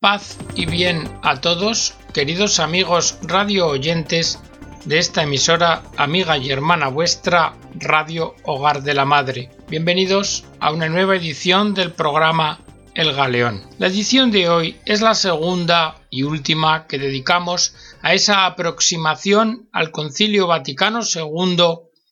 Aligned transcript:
Paz 0.00 0.38
y 0.54 0.66
bien 0.66 1.10
a 1.24 1.40
todos, 1.40 1.94
queridos 2.14 2.60
amigos 2.60 3.18
radio 3.22 3.66
oyentes 3.66 4.38
de 4.84 4.98
esta 4.98 5.24
emisora 5.24 5.82
amiga 5.96 6.38
y 6.38 6.52
hermana 6.52 6.86
vuestra, 6.86 7.56
Radio 7.74 8.36
Hogar 8.44 8.84
de 8.84 8.94
la 8.94 9.04
Madre. 9.04 9.50
Bienvenidos 9.68 10.44
a 10.60 10.70
una 10.70 10.88
nueva 10.88 11.16
edición 11.16 11.74
del 11.74 11.90
programa 11.90 12.60
El 12.94 13.12
Galeón. 13.12 13.68
La 13.78 13.88
edición 13.88 14.30
de 14.30 14.48
hoy 14.48 14.76
es 14.84 15.00
la 15.00 15.16
segunda 15.16 15.96
y 16.10 16.22
última 16.22 16.86
que 16.86 17.00
dedicamos 17.00 17.74
a 18.00 18.14
esa 18.14 18.46
aproximación 18.46 19.68
al 19.72 19.90
Concilio 19.90 20.46
Vaticano 20.46 21.00
II 21.02 21.56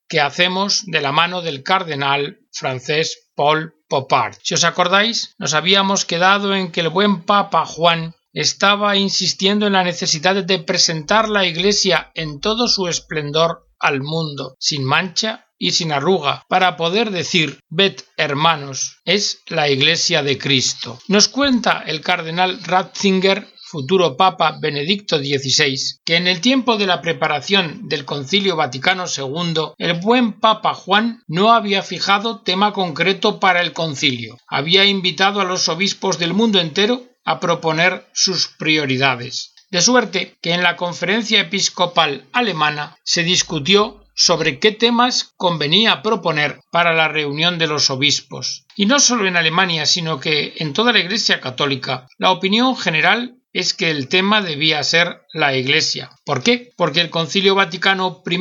que 0.08 0.20
hacemos 0.20 0.86
de 0.86 1.00
la 1.00 1.12
mano 1.12 1.40
del 1.40 1.62
cardenal 1.62 2.40
francés 2.50 3.25
Paul 3.36 3.74
Popard. 3.88 4.36
Si 4.42 4.54
os 4.54 4.64
acordáis, 4.64 5.34
nos 5.38 5.54
habíamos 5.54 6.04
quedado 6.04 6.54
en 6.54 6.72
que 6.72 6.80
el 6.80 6.88
buen 6.88 7.22
Papa 7.22 7.64
Juan 7.64 8.14
estaba 8.32 8.96
insistiendo 8.96 9.66
en 9.66 9.74
la 9.74 9.84
necesidad 9.84 10.42
de 10.44 10.58
presentar 10.58 11.28
la 11.28 11.46
Iglesia 11.46 12.10
en 12.14 12.40
todo 12.40 12.66
su 12.66 12.88
esplendor 12.88 13.68
al 13.78 14.02
mundo, 14.02 14.56
sin 14.58 14.84
mancha 14.84 15.46
y 15.58 15.70
sin 15.70 15.92
arruga, 15.92 16.44
para 16.48 16.76
poder 16.76 17.10
decir, 17.10 17.60
ved 17.68 17.96
hermanos, 18.16 19.00
es 19.04 19.42
la 19.46 19.68
Iglesia 19.70 20.22
de 20.22 20.36
Cristo. 20.36 20.98
Nos 21.08 21.28
cuenta 21.28 21.82
el 21.86 22.02
cardenal 22.02 22.62
Ratzinger 22.62 23.48
futuro 23.66 24.16
Papa 24.16 24.58
Benedicto 24.60 25.18
XVI, 25.18 25.98
que 26.04 26.14
en 26.14 26.28
el 26.28 26.40
tiempo 26.40 26.76
de 26.76 26.86
la 26.86 27.02
preparación 27.02 27.88
del 27.88 28.04
Concilio 28.04 28.54
Vaticano 28.54 29.06
II, 29.06 29.72
el 29.78 29.94
buen 29.94 30.34
Papa 30.34 30.72
Juan 30.72 31.24
no 31.26 31.52
había 31.52 31.82
fijado 31.82 32.42
tema 32.42 32.72
concreto 32.72 33.40
para 33.40 33.60
el 33.60 33.72
concilio. 33.72 34.38
Había 34.46 34.84
invitado 34.84 35.40
a 35.40 35.44
los 35.44 35.68
obispos 35.68 36.18
del 36.20 36.32
mundo 36.32 36.60
entero 36.60 37.02
a 37.24 37.40
proponer 37.40 38.06
sus 38.12 38.46
prioridades. 38.46 39.52
De 39.70 39.82
suerte 39.82 40.36
que 40.40 40.52
en 40.52 40.62
la 40.62 40.76
conferencia 40.76 41.40
episcopal 41.40 42.24
alemana 42.32 42.96
se 43.02 43.24
discutió 43.24 44.06
sobre 44.14 44.58
qué 44.58 44.72
temas 44.72 45.34
convenía 45.36 46.02
proponer 46.02 46.60
para 46.70 46.94
la 46.94 47.08
reunión 47.08 47.58
de 47.58 47.66
los 47.66 47.90
obispos. 47.90 48.64
Y 48.74 48.86
no 48.86 48.98
solo 48.98 49.26
en 49.26 49.36
Alemania, 49.36 49.84
sino 49.84 50.20
que 50.20 50.54
en 50.56 50.72
toda 50.72 50.92
la 50.92 51.00
Iglesia 51.00 51.40
católica, 51.40 52.08
la 52.16 52.30
opinión 52.30 52.76
general 52.76 53.35
es 53.56 53.72
que 53.72 53.90
el 53.90 54.08
tema 54.08 54.42
debía 54.42 54.82
ser 54.82 55.22
la 55.32 55.56
Iglesia. 55.56 56.10
¿Por 56.26 56.42
qué? 56.42 56.72
Porque 56.76 57.00
el 57.00 57.08
Concilio 57.08 57.54
Vaticano 57.54 58.22
I 58.28 58.38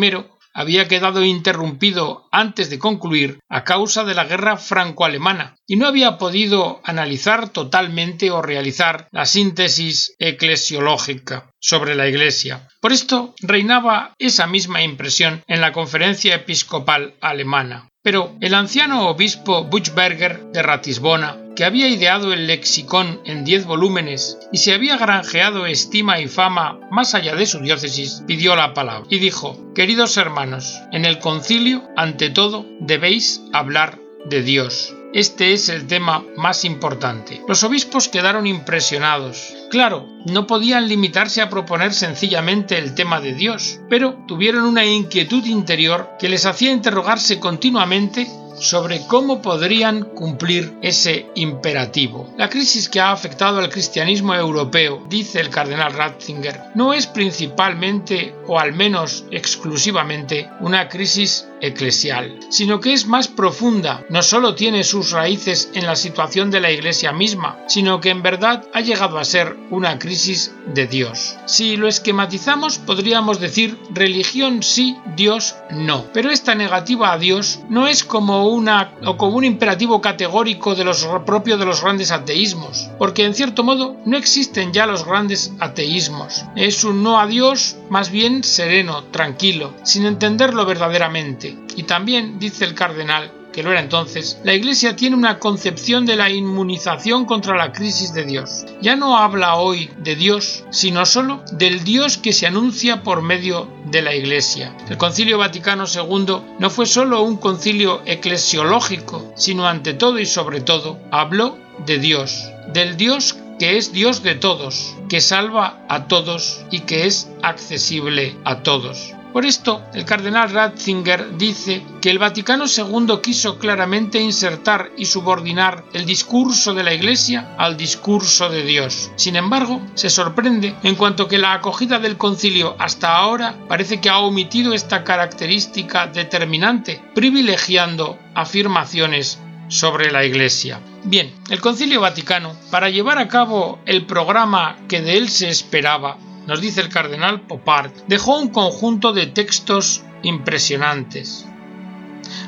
había 0.53 0.89
quedado 0.89 1.23
interrumpido 1.23 2.27
antes 2.31 2.69
de 2.69 2.79
concluir 2.79 3.39
a 3.47 3.63
causa 3.63 4.03
de 4.03 4.13
la 4.13 4.25
guerra 4.25 4.57
franco-alemana 4.57 5.55
y 5.67 5.77
no 5.77 5.87
había 5.87 6.17
podido 6.17 6.81
analizar 6.83 7.49
totalmente 7.49 8.29
o 8.29 8.41
realizar 8.41 9.07
la 9.11 9.25
síntesis 9.25 10.15
eclesiológica 10.19 11.49
sobre 11.59 11.95
la 11.95 12.07
Iglesia. 12.07 12.67
Por 12.81 12.91
esto 12.91 13.35
reinaba 13.39 14.13
esa 14.19 14.47
misma 14.47 14.81
impresión 14.81 15.43
en 15.47 15.61
la 15.61 15.71
conferencia 15.71 16.35
episcopal 16.35 17.15
alemana. 17.21 17.87
Pero 18.05 18.35
el 18.39 18.53
anciano 18.53 19.09
obispo 19.09 19.63
Buchberger 19.63 20.51
de 20.53 20.61
Ratisbona, 20.61 21.37
que 21.55 21.65
había 21.65 21.87
ideado 21.87 22.33
el 22.33 22.45
lexicón 22.45 23.19
en 23.25 23.43
diez 23.43 23.65
volúmenes 23.65 24.37
y 24.51 24.59
se 24.59 24.75
había 24.75 24.95
granjeado 24.95 25.65
estima 25.65 26.19
y 26.19 26.27
fama 26.27 26.79
más 26.91 27.15
allá 27.15 27.35
de 27.35 27.47
su 27.47 27.61
diócesis, 27.61 28.21
pidió 28.27 28.55
la 28.55 28.75
palabra 28.75 29.07
y 29.09 29.17
dijo 29.17 29.57
Queridos 29.73 30.17
hermanos, 30.17 30.79
en 30.91 31.03
el 31.03 31.17
concilio, 31.17 31.81
ante 31.97 32.29
todo, 32.29 32.67
debéis 32.79 33.41
hablar 33.53 33.97
de 34.25 34.43
Dios. 34.43 34.93
Este 35.15 35.53
es 35.53 35.69
el 35.69 35.87
tema 35.87 36.23
más 36.37 36.63
importante. 36.63 37.41
Los 37.47 37.63
obispos 37.63 38.07
quedaron 38.07 38.45
impresionados. 38.45 39.55
Claro, 39.75 40.07
no 40.23 40.47
podían 40.47 40.87
limitarse 40.87 41.41
a 41.41 41.49
proponer 41.49 41.91
sencillamente 41.93 42.77
el 42.77 42.95
tema 42.95 43.19
de 43.19 43.33
Dios, 43.33 43.81
pero 43.89 44.13
tuvieron 44.25 44.63
una 44.63 44.85
inquietud 44.85 45.43
interior 45.43 46.11
que 46.17 46.29
les 46.29 46.45
hacía 46.45 46.71
interrogarse 46.71 47.41
continuamente 47.41 48.25
sobre 48.57 49.05
cómo 49.05 49.41
podrían 49.41 50.03
cumplir 50.03 50.77
ese 50.81 51.27
imperativo. 51.35 52.33
La 52.37 52.49
crisis 52.49 52.87
que 52.87 53.01
ha 53.01 53.11
afectado 53.11 53.59
al 53.59 53.69
cristianismo 53.69 54.33
europeo, 54.33 55.03
dice 55.09 55.41
el 55.41 55.49
cardenal 55.49 55.91
Ratzinger, 55.91 56.61
no 56.73 56.93
es 56.93 57.07
principalmente 57.07 58.33
o 58.47 58.57
al 58.57 58.71
menos 58.71 59.25
exclusivamente 59.29 60.49
una 60.61 60.87
crisis 60.87 61.49
eclesial, 61.61 62.39
sino 62.49 62.79
que 62.79 62.93
es 62.93 63.07
más 63.07 63.27
profunda, 63.27 64.05
no 64.09 64.21
solo 64.21 64.55
tiene 64.55 64.83
sus 64.83 65.11
raíces 65.11 65.69
en 65.73 65.85
la 65.85 65.95
situación 65.95 66.51
de 66.51 66.59
la 66.59 66.71
Iglesia 66.71 67.11
misma, 67.11 67.57
sino 67.67 67.99
que 67.99 68.09
en 68.09 68.21
verdad 68.21 68.65
ha 68.73 68.81
llegado 68.81 69.17
a 69.17 69.25
ser 69.25 69.55
una 69.69 69.99
crisis 69.99 70.53
de 70.73 70.87
Dios. 70.87 71.35
Si 71.45 71.77
lo 71.77 71.87
esquematizamos, 71.87 72.77
podríamos 72.79 73.39
decir 73.39 73.77
religión 73.91 74.63
sí, 74.63 74.97
Dios 75.15 75.55
no. 75.69 76.05
Pero 76.13 76.29
esta 76.31 76.55
negativa 76.55 77.11
a 77.11 77.17
Dios 77.17 77.59
no 77.69 77.87
es 77.87 78.03
como 78.03 78.47
una 78.47 78.93
o 79.05 79.17
como 79.17 79.37
un 79.37 79.45
imperativo 79.45 80.01
categórico 80.01 80.75
de 80.75 80.83
los 80.83 81.05
propio 81.25 81.57
de 81.57 81.65
los 81.65 81.81
grandes 81.81 82.11
ateísmos, 82.11 82.89
porque 82.97 83.25
en 83.25 83.33
cierto 83.33 83.63
modo 83.63 83.97
no 84.05 84.17
existen 84.17 84.73
ya 84.73 84.85
los 84.85 85.05
grandes 85.05 85.53
ateísmos. 85.59 86.45
Es 86.55 86.83
un 86.83 87.03
no 87.03 87.19
a 87.19 87.27
Dios 87.27 87.77
más 87.89 88.09
bien 88.09 88.43
sereno, 88.43 89.03
tranquilo, 89.05 89.73
sin 89.83 90.05
entenderlo 90.05 90.65
verdaderamente 90.65 91.44
y 91.75 91.83
también, 91.83 92.39
dice 92.39 92.65
el 92.65 92.73
cardenal, 92.73 93.31
que 93.55 93.63
lo 93.63 93.71
era 93.71 93.79
entonces, 93.79 94.37
la 94.43 94.53
Iglesia 94.53 94.97
tiene 94.97 95.15
una 95.15 95.39
concepción 95.39 96.05
de 96.05 96.17
la 96.17 96.29
inmunización 96.29 97.23
contra 97.23 97.55
la 97.55 97.71
crisis 97.71 98.13
de 98.13 98.25
Dios. 98.25 98.65
Ya 98.81 98.97
no 98.97 99.17
habla 99.17 99.55
hoy 99.55 99.89
de 99.99 100.17
Dios, 100.17 100.65
sino 100.71 101.05
solo 101.05 101.41
del 101.53 101.85
Dios 101.85 102.17
que 102.17 102.33
se 102.33 102.47
anuncia 102.47 103.01
por 103.01 103.21
medio 103.21 103.69
de 103.85 104.01
la 104.01 104.13
Iglesia. 104.13 104.75
El 104.89 104.97
Concilio 104.97 105.37
Vaticano 105.37 105.85
II 105.85 106.57
no 106.59 106.69
fue 106.69 106.85
solo 106.85 107.21
un 107.21 107.37
concilio 107.37 108.01
eclesiológico, 108.05 109.31
sino 109.37 109.67
ante 109.67 109.93
todo 109.93 110.19
y 110.19 110.25
sobre 110.25 110.59
todo 110.59 110.99
habló 111.11 111.57
de 111.85 111.97
Dios, 111.97 112.49
del 112.73 112.97
Dios 112.97 113.37
que 113.57 113.77
es 113.77 113.93
Dios 113.93 114.21
de 114.21 114.35
todos, 114.35 114.95
que 115.07 115.21
salva 115.21 115.85
a 115.87 116.07
todos 116.07 116.65
y 116.71 116.81
que 116.81 117.05
es 117.05 117.29
accesible 117.41 118.35
a 118.43 118.63
todos. 118.63 119.13
Por 119.35 119.45
esto, 119.45 119.83
el 119.93 120.05
cardenal 120.05 120.49
Ratzinger 120.49 121.37
dice 121.37 121.83
que 121.99 122.09
el 122.09 122.19
Vaticano 122.19 122.67
II 122.67 123.19
quiso 123.21 123.59
claramente 123.59 124.17
insertar 124.17 124.91
y 124.95 125.07
subordinar 125.07 125.83
el 125.91 126.05
discurso 126.05 126.73
de 126.73 126.83
la 126.83 126.93
Iglesia 126.93 127.53
al 127.57 127.75
discurso 127.75 128.47
de 128.47 128.63
Dios. 128.63 129.11
Sin 129.17 129.35
embargo, 129.35 129.81
se 129.93 130.09
sorprende 130.09 130.73
en 130.83 130.95
cuanto 130.95 131.27
que 131.27 131.37
la 131.37 131.51
acogida 131.51 131.99
del 131.99 132.15
concilio 132.15 132.77
hasta 132.79 133.17
ahora 133.17 133.57
parece 133.67 133.99
que 133.99 134.07
ha 134.07 134.19
omitido 134.19 134.73
esta 134.73 135.03
característica 135.03 136.07
determinante, 136.07 137.03
privilegiando 137.13 138.17
afirmaciones 138.35 139.37
sobre 139.67 140.13
la 140.13 140.23
Iglesia. 140.23 140.79
Bien, 141.03 141.35
el 141.49 141.59
Concilio 141.59 141.99
Vaticano, 141.99 142.55
para 142.71 142.89
llevar 142.89 143.17
a 143.17 143.27
cabo 143.27 143.79
el 143.85 144.05
programa 144.05 144.77
que 144.87 145.01
de 145.01 145.17
él 145.17 145.27
se 145.27 145.49
esperaba, 145.49 146.17
nos 146.47 146.61
dice 146.61 146.81
el 146.81 146.89
cardenal 146.89 147.41
Popard, 147.41 147.91
dejó 148.07 148.37
un 148.37 148.49
conjunto 148.49 149.13
de 149.13 149.27
textos 149.27 150.03
impresionantes. 150.23 151.47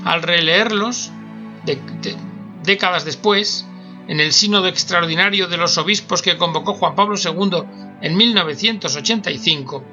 Al 0.03 0.21
releerlos, 0.21 1.11
décadas 2.63 3.05
después, 3.05 3.65
en 4.07 4.19
el 4.19 4.31
sínodo 4.31 4.67
extraordinario 4.67 5.47
de 5.47 5.57
los 5.57 5.77
obispos 5.77 6.21
que 6.21 6.37
convocó 6.37 6.73
Juan 6.73 6.95
Pablo 6.95 7.15
II 7.17 7.63
en 8.01 8.15
1985, 8.15 9.83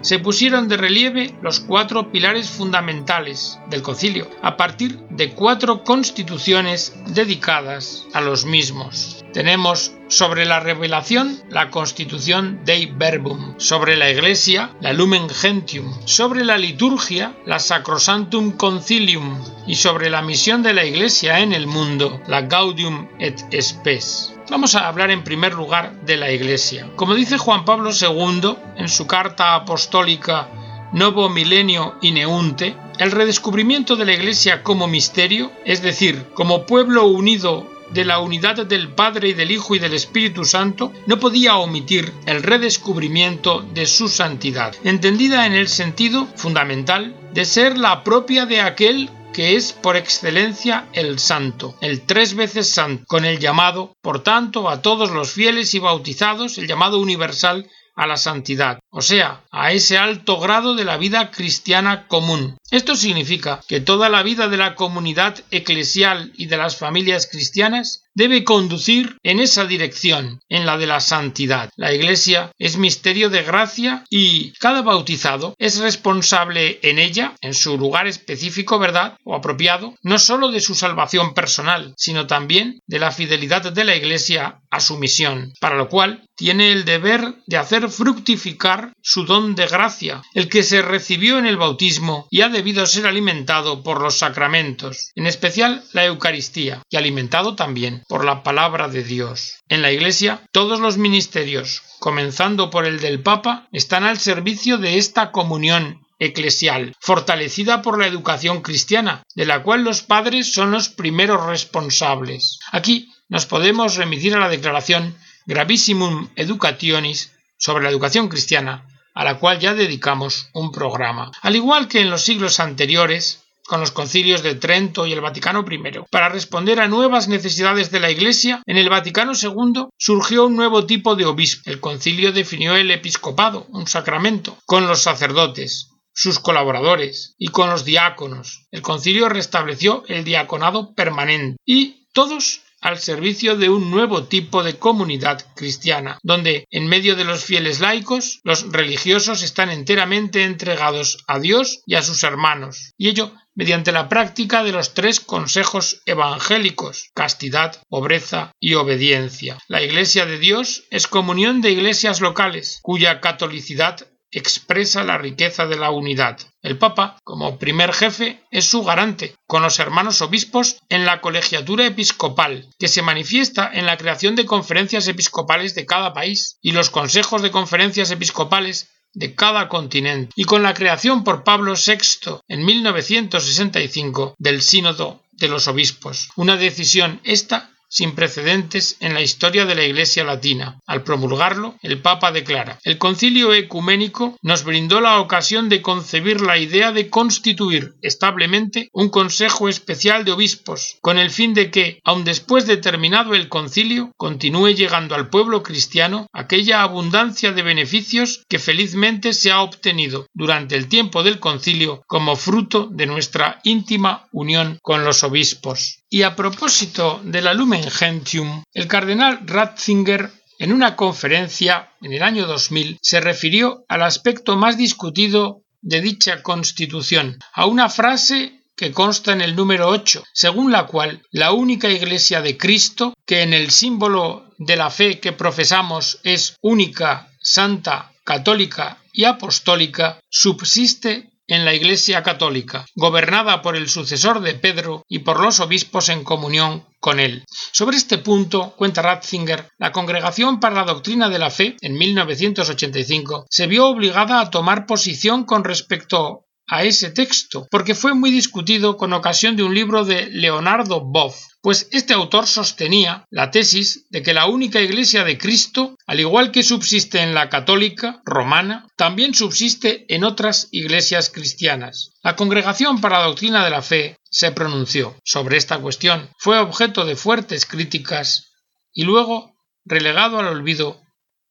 se 0.00 0.18
pusieron 0.18 0.68
de 0.68 0.76
relieve 0.76 1.34
los 1.42 1.60
cuatro 1.60 2.10
pilares 2.10 2.48
fundamentales 2.48 3.58
del 3.68 3.82
concilio, 3.82 4.28
a 4.42 4.56
partir 4.56 4.98
de 5.10 5.32
cuatro 5.32 5.84
constituciones 5.84 6.94
dedicadas 7.08 8.06
a 8.12 8.20
los 8.20 8.44
mismos. 8.44 9.24
Tenemos 9.32 9.92
sobre 10.08 10.44
la 10.44 10.58
revelación 10.58 11.40
la 11.48 11.70
constitución 11.70 12.60
Dei 12.64 12.86
Verbum, 12.86 13.54
sobre 13.58 13.96
la 13.96 14.10
Iglesia 14.10 14.70
la 14.80 14.92
Lumen 14.92 15.28
Gentium, 15.28 15.94
sobre 16.04 16.44
la 16.44 16.58
liturgia 16.58 17.36
la 17.46 17.58
Sacrosantum 17.58 18.52
Concilium 18.52 19.38
y 19.66 19.76
sobre 19.76 20.10
la 20.10 20.22
misión 20.22 20.62
de 20.62 20.72
la 20.72 20.84
Iglesia 20.84 21.40
en 21.40 21.52
el 21.52 21.66
mundo 21.66 22.20
la 22.26 22.42
Gaudium 22.42 23.08
et 23.18 23.38
Spes. 23.60 24.34
Vamos 24.50 24.74
a 24.74 24.88
hablar 24.88 25.12
en 25.12 25.22
primer 25.22 25.54
lugar 25.54 25.92
de 26.02 26.16
la 26.16 26.32
Iglesia. 26.32 26.88
Como 26.96 27.14
dice 27.14 27.38
Juan 27.38 27.64
Pablo 27.64 27.90
II 27.92 28.56
en 28.76 28.88
su 28.88 29.06
carta 29.06 29.54
apostólica 29.54 30.48
Novo 30.92 31.28
Milenio 31.28 31.94
Ineunte, 32.00 32.74
el 32.98 33.12
redescubrimiento 33.12 33.94
de 33.94 34.06
la 34.06 34.12
Iglesia 34.12 34.64
como 34.64 34.88
misterio, 34.88 35.52
es 35.64 35.82
decir, 35.82 36.26
como 36.34 36.66
pueblo 36.66 37.06
unido 37.06 37.70
de 37.92 38.04
la 38.04 38.18
unidad 38.18 38.66
del 38.66 38.88
Padre 38.88 39.28
y 39.28 39.34
del 39.34 39.52
Hijo 39.52 39.76
y 39.76 39.78
del 39.78 39.94
Espíritu 39.94 40.44
Santo, 40.44 40.92
no 41.06 41.20
podía 41.20 41.56
omitir 41.56 42.12
el 42.26 42.42
redescubrimiento 42.42 43.64
de 43.72 43.86
su 43.86 44.08
santidad, 44.08 44.74
entendida 44.82 45.46
en 45.46 45.52
el 45.52 45.68
sentido 45.68 46.26
fundamental 46.34 47.14
de 47.32 47.44
ser 47.44 47.78
la 47.78 48.02
propia 48.02 48.46
de 48.46 48.60
aquel 48.60 49.10
que 49.32 49.56
es 49.56 49.72
por 49.72 49.96
excelencia 49.96 50.88
el 50.92 51.18
santo, 51.18 51.76
el 51.80 52.02
tres 52.02 52.34
veces 52.34 52.68
santo, 52.68 53.04
con 53.06 53.24
el 53.24 53.38
llamado, 53.38 53.96
por 54.00 54.22
tanto, 54.22 54.68
a 54.68 54.82
todos 54.82 55.10
los 55.10 55.32
fieles 55.32 55.74
y 55.74 55.78
bautizados, 55.78 56.58
el 56.58 56.66
llamado 56.66 56.98
universal 56.98 57.68
a 57.94 58.06
la 58.06 58.16
santidad, 58.16 58.78
o 58.90 59.02
sea, 59.02 59.44
a 59.50 59.72
ese 59.72 59.98
alto 59.98 60.38
grado 60.38 60.74
de 60.74 60.84
la 60.84 60.96
vida 60.96 61.30
cristiana 61.30 62.06
común. 62.08 62.56
Esto 62.70 62.94
significa 62.94 63.60
que 63.66 63.80
toda 63.80 64.08
la 64.08 64.22
vida 64.22 64.48
de 64.48 64.56
la 64.56 64.74
comunidad 64.74 65.38
eclesial 65.50 66.32
y 66.36 66.46
de 66.46 66.56
las 66.56 66.76
familias 66.76 67.28
cristianas 67.30 68.04
debe 68.14 68.44
conducir 68.44 69.16
en 69.22 69.40
esa 69.40 69.64
dirección, 69.64 70.40
en 70.48 70.66
la 70.66 70.76
de 70.76 70.86
la 70.86 71.00
santidad. 71.00 71.70
La 71.76 71.92
Iglesia 71.92 72.50
es 72.58 72.76
misterio 72.76 73.30
de 73.30 73.42
gracia 73.42 74.04
y 74.10 74.52
cada 74.58 74.82
bautizado 74.82 75.54
es 75.58 75.78
responsable 75.78 76.80
en 76.82 76.98
ella, 76.98 77.34
en 77.40 77.54
su 77.54 77.78
lugar 77.78 78.06
específico, 78.06 78.78
¿verdad? 78.78 79.16
o 79.24 79.34
apropiado, 79.34 79.94
no 80.02 80.18
sólo 80.18 80.50
de 80.50 80.60
su 80.60 80.74
salvación 80.74 81.34
personal, 81.34 81.94
sino 81.96 82.26
también 82.26 82.80
de 82.86 82.98
la 82.98 83.12
fidelidad 83.12 83.72
de 83.72 83.84
la 83.84 83.96
Iglesia 83.96 84.60
a 84.70 84.80
su 84.80 84.98
misión, 84.98 85.52
para 85.60 85.76
lo 85.76 85.88
cual 85.88 86.24
tiene 86.36 86.72
el 86.72 86.84
deber 86.84 87.34
de 87.46 87.56
hacer 87.56 87.88
fructificar 87.88 88.79
su 89.02 89.24
don 89.24 89.54
de 89.54 89.66
gracia, 89.66 90.22
el 90.34 90.48
que 90.48 90.62
se 90.62 90.82
recibió 90.82 91.38
en 91.38 91.46
el 91.46 91.56
bautismo 91.56 92.26
y 92.30 92.42
ha 92.42 92.48
debido 92.48 92.86
ser 92.86 93.06
alimentado 93.06 93.82
por 93.82 94.00
los 94.00 94.18
sacramentos, 94.18 95.10
en 95.14 95.26
especial 95.26 95.84
la 95.92 96.04
Eucaristía, 96.04 96.82
y 96.90 96.96
alimentado 96.96 97.54
también 97.54 98.02
por 98.08 98.24
la 98.24 98.42
palabra 98.42 98.88
de 98.88 99.02
Dios. 99.02 99.54
En 99.68 99.82
la 99.82 99.92
Iglesia, 99.92 100.42
todos 100.52 100.80
los 100.80 100.96
ministerios, 100.96 101.82
comenzando 101.98 102.70
por 102.70 102.86
el 102.86 103.00
del 103.00 103.22
Papa, 103.22 103.68
están 103.72 104.04
al 104.04 104.18
servicio 104.18 104.78
de 104.78 104.98
esta 104.98 105.32
comunión 105.32 106.06
eclesial, 106.18 106.94
fortalecida 107.00 107.82
por 107.82 107.98
la 107.98 108.06
educación 108.06 108.60
cristiana, 108.60 109.22
de 109.34 109.46
la 109.46 109.62
cual 109.62 109.82
los 109.82 110.02
padres 110.02 110.52
son 110.52 110.70
los 110.70 110.88
primeros 110.88 111.46
responsables. 111.46 112.58
Aquí 112.70 113.10
nos 113.28 113.46
podemos 113.46 113.96
remitir 113.96 114.34
a 114.34 114.40
la 114.40 114.48
declaración 114.48 115.16
Gravissimum 115.46 116.28
Educationis 116.36 117.32
sobre 117.60 117.84
la 117.84 117.90
educación 117.90 118.28
cristiana, 118.28 118.88
a 119.14 119.24
la 119.24 119.38
cual 119.38 119.60
ya 119.60 119.74
dedicamos 119.74 120.48
un 120.54 120.72
programa. 120.72 121.30
Al 121.42 121.54
igual 121.54 121.86
que 121.86 122.00
en 122.00 122.10
los 122.10 122.22
siglos 122.22 122.58
anteriores, 122.58 123.44
con 123.70 123.78
los 123.78 123.92
concilios 123.92 124.42
de 124.42 124.56
Trento 124.56 125.06
y 125.06 125.12
el 125.12 125.20
Vaticano 125.20 125.64
I. 125.70 126.00
Para 126.10 126.28
responder 126.28 126.80
a 126.80 126.88
nuevas 126.88 127.28
necesidades 127.28 127.92
de 127.92 128.00
la 128.00 128.10
Iglesia, 128.10 128.62
en 128.66 128.76
el 128.76 128.88
Vaticano 128.88 129.32
II 129.40 129.86
surgió 129.96 130.46
un 130.46 130.56
nuevo 130.56 130.86
tipo 130.86 131.14
de 131.14 131.26
obispo. 131.26 131.70
El 131.70 131.78
concilio 131.78 132.32
definió 132.32 132.74
el 132.74 132.90
episcopado, 132.90 133.66
un 133.68 133.86
sacramento, 133.86 134.58
con 134.66 134.88
los 134.88 135.02
sacerdotes, 135.02 135.90
sus 136.12 136.40
colaboradores 136.40 137.36
y 137.38 137.48
con 137.48 137.70
los 137.70 137.84
diáconos. 137.84 138.66
El 138.72 138.82
concilio 138.82 139.28
restableció 139.28 140.02
el 140.08 140.24
diaconado 140.24 140.92
permanente 140.94 141.56
y 141.64 142.08
todos 142.12 142.62
al 142.80 142.98
servicio 142.98 143.56
de 143.56 143.68
un 143.68 143.90
nuevo 143.90 144.24
tipo 144.24 144.62
de 144.62 144.78
comunidad 144.78 145.46
cristiana, 145.54 146.18
donde, 146.22 146.66
en 146.70 146.86
medio 146.86 147.16
de 147.16 147.24
los 147.24 147.44
fieles 147.44 147.80
laicos, 147.80 148.40
los 148.44 148.70
religiosos 148.72 149.42
están 149.42 149.70
enteramente 149.70 150.44
entregados 150.44 151.24
a 151.26 151.38
Dios 151.38 151.82
y 151.86 151.94
a 151.94 152.02
sus 152.02 152.22
hermanos, 152.24 152.92
y 152.96 153.08
ello 153.08 153.32
mediante 153.54 153.92
la 153.92 154.08
práctica 154.08 154.64
de 154.64 154.72
los 154.72 154.94
tres 154.94 155.20
consejos 155.20 156.02
evangélicos 156.06 157.10
castidad, 157.14 157.82
pobreza 157.88 158.52
y 158.60 158.74
obediencia. 158.74 159.58
La 159.68 159.82
Iglesia 159.82 160.24
de 160.24 160.38
Dios 160.38 160.84
es 160.90 161.06
comunión 161.06 161.60
de 161.60 161.72
iglesias 161.72 162.20
locales, 162.20 162.78
cuya 162.82 163.20
catolicidad 163.20 164.06
expresa 164.32 165.04
la 165.04 165.18
riqueza 165.18 165.66
de 165.66 165.76
la 165.76 165.90
unidad. 165.90 166.38
El 166.62 166.78
Papa, 166.78 167.18
como 167.24 167.58
primer 167.58 167.92
jefe, 167.92 168.42
es 168.50 168.66
su 168.66 168.82
garante, 168.82 169.34
con 169.46 169.62
los 169.62 169.78
hermanos 169.78 170.22
obispos 170.22 170.78
en 170.88 171.04
la 171.04 171.20
colegiatura 171.20 171.86
episcopal, 171.86 172.68
que 172.78 172.88
se 172.88 173.02
manifiesta 173.02 173.70
en 173.72 173.86
la 173.86 173.96
creación 173.96 174.36
de 174.36 174.46
conferencias 174.46 175.08
episcopales 175.08 175.74
de 175.74 175.86
cada 175.86 176.12
país 176.12 176.58
y 176.62 176.72
los 176.72 176.90
consejos 176.90 177.42
de 177.42 177.50
conferencias 177.50 178.10
episcopales 178.10 178.88
de 179.12 179.34
cada 179.34 179.68
continente, 179.68 180.32
y 180.36 180.44
con 180.44 180.62
la 180.62 180.74
creación 180.74 181.24
por 181.24 181.42
Pablo 181.42 181.74
VI 181.74 182.38
en 182.46 182.64
1965 182.64 184.34
del 184.38 184.62
Sínodo 184.62 185.22
de 185.32 185.48
los 185.48 185.66
Obispos, 185.66 186.28
una 186.36 186.56
decisión 186.56 187.20
esta 187.24 187.70
sin 187.90 188.14
precedentes 188.14 188.96
en 189.00 189.12
la 189.12 189.20
historia 189.20 189.66
de 189.66 189.74
la 189.74 189.84
Iglesia 189.84 190.24
latina. 190.24 190.80
Al 190.86 191.02
promulgarlo, 191.02 191.74
el 191.82 192.00
Papa 192.00 192.32
declara 192.32 192.78
El 192.84 192.96
concilio 192.96 193.52
ecuménico 193.52 194.38
nos 194.42 194.64
brindó 194.64 195.00
la 195.00 195.20
ocasión 195.20 195.68
de 195.68 195.82
concebir 195.82 196.40
la 196.40 196.56
idea 196.56 196.92
de 196.92 197.10
constituir 197.10 197.96
establemente 198.00 198.88
un 198.92 199.08
consejo 199.08 199.68
especial 199.68 200.24
de 200.24 200.32
obispos, 200.32 200.98
con 201.02 201.18
el 201.18 201.30
fin 201.30 201.52
de 201.52 201.70
que, 201.70 202.00
aun 202.04 202.24
después 202.24 202.66
de 202.66 202.76
terminado 202.76 203.34
el 203.34 203.48
concilio, 203.48 204.12
continúe 204.16 204.68
llegando 204.68 205.14
al 205.14 205.28
pueblo 205.28 205.62
cristiano 205.62 206.28
aquella 206.32 206.82
abundancia 206.82 207.52
de 207.52 207.62
beneficios 207.62 208.44
que 208.48 208.58
felizmente 208.58 209.32
se 209.32 209.50
ha 209.50 209.62
obtenido 209.62 210.26
durante 210.32 210.76
el 210.76 210.88
tiempo 210.88 211.22
del 211.22 211.40
concilio 211.40 212.02
como 212.06 212.36
fruto 212.36 212.88
de 212.90 213.06
nuestra 213.06 213.60
íntima 213.64 214.28
unión 214.32 214.78
con 214.82 215.04
los 215.04 215.24
obispos. 215.24 215.99
Y 216.12 216.22
a 216.22 216.34
propósito 216.34 217.20
de 217.22 217.40
la 217.40 217.54
Lumen 217.54 217.88
Gentium, 217.88 218.64
el 218.74 218.88
cardenal 218.88 219.46
Ratzinger 219.46 220.32
en 220.58 220.72
una 220.72 220.96
conferencia 220.96 221.92
en 222.02 222.12
el 222.12 222.24
año 222.24 222.48
2000 222.48 222.98
se 223.00 223.20
refirió 223.20 223.84
al 223.88 224.02
aspecto 224.02 224.56
más 224.56 224.76
discutido 224.76 225.62
de 225.80 226.00
dicha 226.00 226.42
constitución, 226.42 227.38
a 227.54 227.66
una 227.66 227.88
frase 227.88 228.60
que 228.76 228.90
consta 228.90 229.32
en 229.32 229.40
el 229.40 229.54
número 229.54 229.88
8, 229.88 230.24
según 230.32 230.72
la 230.72 230.86
cual 230.86 231.22
la 231.30 231.52
única 231.52 231.88
Iglesia 231.88 232.42
de 232.42 232.56
Cristo, 232.56 233.14
que 233.24 233.42
en 233.42 233.52
el 233.52 233.70
símbolo 233.70 234.50
de 234.58 234.74
la 234.74 234.90
fe 234.90 235.20
que 235.20 235.32
profesamos 235.32 236.18
es 236.24 236.56
única, 236.60 237.30
santa, 237.40 238.12
católica 238.24 238.98
y 239.12 239.24
apostólica, 239.24 240.18
subsiste 240.28 241.29
en 241.50 241.64
la 241.64 241.74
Iglesia 241.74 242.22
católica, 242.22 242.86
gobernada 242.94 243.60
por 243.60 243.74
el 243.76 243.88
sucesor 243.88 244.40
de 244.40 244.54
Pedro 244.54 245.04
y 245.08 245.18
por 245.18 245.40
los 245.40 245.58
obispos 245.58 246.08
en 246.08 246.22
comunión 246.22 246.86
con 247.00 247.18
él. 247.18 247.44
Sobre 247.72 247.96
este 247.96 248.18
punto, 248.18 248.74
cuenta 248.76 249.02
Ratzinger, 249.02 249.68
la 249.76 249.90
Congregación 249.90 250.60
para 250.60 250.76
la 250.76 250.84
Doctrina 250.84 251.28
de 251.28 251.40
la 251.40 251.50
Fe, 251.50 251.76
en 251.80 251.98
1985, 251.98 253.46
se 253.50 253.66
vio 253.66 253.88
obligada 253.88 254.40
a 254.40 254.50
tomar 254.50 254.86
posición 254.86 255.44
con 255.44 255.64
respecto 255.64 256.44
a 256.70 256.84
ese 256.84 257.10
texto, 257.10 257.66
porque 257.68 257.96
fue 257.96 258.14
muy 258.14 258.30
discutido 258.30 258.96
con 258.96 259.12
ocasión 259.12 259.56
de 259.56 259.64
un 259.64 259.74
libro 259.74 260.04
de 260.04 260.26
Leonardo 260.30 261.00
Boff, 261.00 261.36
pues 261.60 261.88
este 261.90 262.14
autor 262.14 262.46
sostenía 262.46 263.24
la 263.28 263.50
tesis 263.50 264.06
de 264.08 264.22
que 264.22 264.32
la 264.32 264.46
única 264.46 264.80
Iglesia 264.80 265.24
de 265.24 265.36
Cristo, 265.36 265.96
al 266.06 266.20
igual 266.20 266.52
que 266.52 266.62
subsiste 266.62 267.20
en 267.20 267.34
la 267.34 267.48
católica 267.48 268.22
romana, 268.24 268.86
también 268.96 269.34
subsiste 269.34 270.06
en 270.14 270.22
otras 270.22 270.68
iglesias 270.70 271.28
cristianas. 271.28 272.12
La 272.22 272.36
Congregación 272.36 273.00
para 273.00 273.18
la 273.18 273.26
Doctrina 273.26 273.64
de 273.64 273.70
la 273.70 273.82
Fe 273.82 274.16
se 274.22 274.52
pronunció 274.52 275.16
sobre 275.24 275.56
esta 275.56 275.78
cuestión, 275.78 276.30
fue 276.38 276.60
objeto 276.60 277.04
de 277.04 277.16
fuertes 277.16 277.66
críticas 277.66 278.52
y 278.92 279.02
luego 279.02 279.56
relegado 279.84 280.38
al 280.38 280.46
olvido 280.46 281.02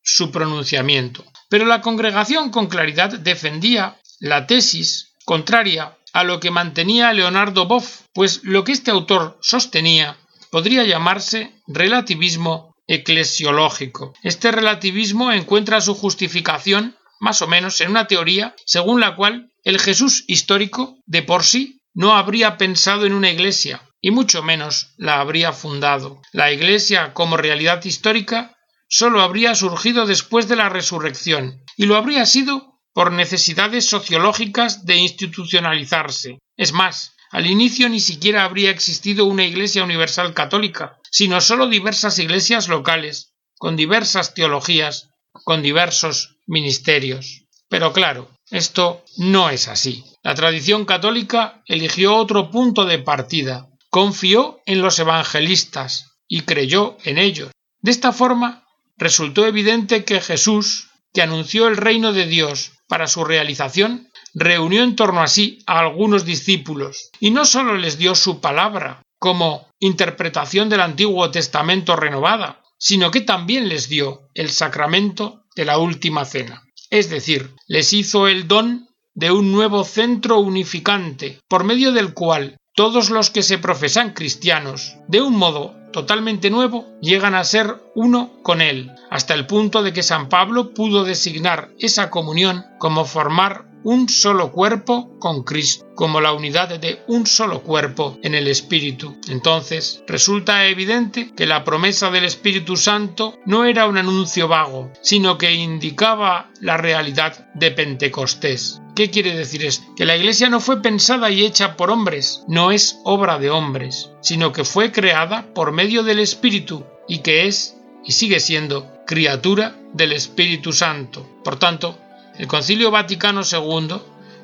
su 0.02 0.32
pronunciamiento. 0.32 1.26
Pero 1.50 1.66
la 1.66 1.82
congregación 1.82 2.52
con 2.52 2.68
claridad 2.68 3.20
defendía 3.20 4.00
la 4.20 4.48
tesis 4.48 5.09
contraria 5.30 5.96
a 6.12 6.24
lo 6.24 6.40
que 6.40 6.50
mantenía 6.50 7.14
Leonardo 7.14 7.68
Boff, 7.68 8.02
pues 8.16 8.40
lo 8.42 8.64
que 8.64 8.72
este 8.72 8.90
autor 8.90 9.38
sostenía 9.44 10.18
podría 10.50 10.84
llamarse 10.86 11.54
relativismo 11.68 12.76
eclesiológico. 12.88 14.16
Este 14.24 14.52
relativismo 14.52 15.32
encuentra 15.32 15.82
su 15.82 15.94
justificación 15.94 16.96
más 17.20 17.44
o 17.44 17.48
menos 17.48 17.80
en 17.80 17.92
una 17.92 18.08
teoría 18.08 18.56
según 18.66 19.02
la 19.02 19.16
cual 19.16 19.52
el 19.64 19.80
Jesús 19.80 20.24
histórico 20.26 20.98
de 21.06 21.22
por 21.22 21.44
sí 21.44 21.80
no 21.94 22.16
habría 22.16 22.58
pensado 22.58 23.06
en 23.06 23.14
una 23.14 23.30
iglesia 23.30 23.84
y 24.02 24.10
mucho 24.10 24.42
menos 24.42 24.96
la 24.98 25.20
habría 25.20 25.54
fundado. 25.54 26.24
La 26.32 26.52
iglesia 26.52 27.14
como 27.14 27.38
realidad 27.38 27.86
histórica 27.86 28.58
sólo 28.88 29.22
habría 29.22 29.54
surgido 29.54 30.08
después 30.08 30.48
de 30.48 30.56
la 30.56 30.70
resurrección 30.70 31.64
y 31.78 31.86
lo 31.86 31.98
habría 31.98 32.26
sido 32.26 32.79
por 33.00 33.14
necesidades 33.14 33.86
sociológicas 33.86 34.86
de 34.86 34.98
institucionalizarse. 34.98 36.40
Es 36.58 36.74
más, 36.74 37.16
al 37.32 37.48
inicio 37.48 37.88
ni 37.88 38.02
siquiera 38.02 38.44
habría 38.44 38.72
existido 38.72 39.24
una 39.24 39.46
Iglesia 39.46 39.86
Universal 39.86 40.34
Católica, 40.34 41.00
sino 41.10 41.40
sólo 41.40 41.68
diversas 41.68 42.20
iglesias 42.20 42.68
locales, 42.68 43.32
con 43.58 43.78
diversas 43.78 44.34
teologías, 44.34 45.12
con 45.32 45.62
diversos 45.62 46.36
ministerios. 46.46 47.46
Pero 47.70 47.94
claro, 47.94 48.30
esto 48.52 49.06
no 49.16 49.50
es 49.50 49.70
así. 49.70 50.04
La 50.22 50.36
tradición 50.36 50.84
católica 50.84 51.64
eligió 51.68 52.18
otro 52.18 52.52
punto 52.52 52.84
de 52.84 53.00
partida, 53.00 53.70
confió 53.90 54.60
en 54.66 54.82
los 54.82 55.00
evangelistas 55.00 56.18
y 56.28 56.42
creyó 56.42 56.98
en 57.06 57.18
ellos. 57.18 57.50
De 57.80 57.92
esta 57.92 58.12
forma, 58.12 58.68
resultó 58.98 59.46
evidente 59.48 60.04
que 60.04 60.20
Jesús, 60.20 60.89
que 61.14 61.22
anunció 61.22 61.68
el 61.68 61.78
reino 61.78 62.14
de 62.14 62.26
Dios 62.26 62.74
para 62.88 63.08
su 63.08 63.24
realización, 63.24 64.10
reunió 64.34 64.84
en 64.84 64.96
torno 64.96 65.22
a 65.22 65.28
sí 65.28 65.60
a 65.66 65.80
algunos 65.80 66.26
discípulos, 66.26 67.10
y 67.20 67.32
no 67.32 67.46
sólo 67.46 67.78
les 67.78 67.98
dio 67.98 68.16
su 68.16 68.42
palabra, 68.42 69.02
como 69.20 69.68
interpretación 69.80 70.70
del 70.70 70.82
Antiguo 70.82 71.30
Testamento 71.32 71.96
renovada, 71.96 72.62
sino 72.78 73.12
que 73.12 73.22
también 73.22 73.68
les 73.68 73.90
dio 73.90 74.30
el 74.34 74.50
sacramento 74.50 75.44
de 75.56 75.66
la 75.66 75.78
última 75.78 76.26
cena. 76.26 76.64
Es 76.90 77.10
decir, 77.10 77.54
les 77.68 77.94
hizo 77.94 78.28
el 78.28 78.48
don 78.48 78.88
de 79.14 79.32
un 79.32 79.52
nuevo 79.52 79.84
centro 79.84 80.40
unificante, 80.40 81.40
por 81.50 81.66
medio 81.66 81.92
del 81.92 82.14
cual 82.14 82.58
todos 82.80 83.10
los 83.10 83.30
que 83.30 83.44
se 83.44 83.58
profesan 83.58 84.14
cristianos, 84.14 84.96
de 85.10 85.22
un 85.22 85.36
modo 85.36 85.76
totalmente 85.92 86.50
nuevo, 86.50 86.88
llegan 87.02 87.36
a 87.36 87.44
ser 87.44 87.76
uno 87.94 88.32
con 88.42 88.62
Él, 88.62 88.94
hasta 89.10 89.34
el 89.34 89.46
punto 89.48 89.84
de 89.84 89.92
que 89.92 90.02
San 90.02 90.30
Pablo 90.30 90.74
pudo 90.74 91.04
designar 91.04 91.72
esa 91.78 92.10
comunión 92.10 92.64
como 92.78 93.04
formar 93.04 93.66
un 93.84 94.10
solo 94.10 94.52
cuerpo 94.52 95.18
con 95.20 95.44
Cristo, 95.44 95.88
como 95.96 96.22
la 96.22 96.34
unidad 96.34 96.80
de 96.80 97.02
un 97.08 97.26
solo 97.26 97.62
cuerpo 97.62 98.18
en 98.24 98.36
el 98.36 98.48
Espíritu. 98.48 99.18
Entonces, 99.28 100.04
resulta 100.08 100.66
evidente 100.66 101.34
que 101.36 101.46
la 101.46 101.64
promesa 101.64 102.12
del 102.12 102.26
Espíritu 102.26 102.78
Santo 102.78 103.38
no 103.46 103.66
era 103.66 103.88
un 103.88 103.98
anuncio 103.98 104.48
vago, 104.48 104.92
sino 105.02 105.38
que 105.38 105.54
indicaba 105.54 106.52
la 106.62 106.78
realidad 106.78 107.50
de 107.54 107.72
Pentecostés. 107.72 108.82
¿Qué 108.96 109.10
quiere 109.10 109.36
decir 109.36 109.64
esto? 109.66 109.86
Que 109.96 110.06
la 110.06 110.18
Iglesia 110.18 110.50
no 110.50 110.60
fue 110.60 110.82
pensada 110.82 111.30
y 111.32 111.46
hecha 111.46 111.78
por 111.78 111.90
hombres, 111.90 112.44
no 112.48 112.72
es 112.72 113.00
obra 113.06 113.40
de 113.40 113.50
hombres, 113.50 114.12
sino 114.22 114.52
que 114.52 114.66
fue 114.66 114.92
creada 114.92 115.54
por 115.54 115.72
medio 115.72 116.04
del 116.04 116.20
Espíritu 116.20 116.84
y 117.08 117.20
que 117.20 117.48
es 117.48 117.78
y 118.06 118.12
sigue 118.12 118.40
siendo 118.40 118.92
criatura 119.06 119.76
del 119.94 120.14
Espíritu 120.14 120.74
Santo. 120.74 121.28
Por 121.44 121.58
tanto, 121.58 121.98
el 122.40 122.48
Concilio 122.48 122.90
Vaticano 122.90 123.42
II, 123.42 123.98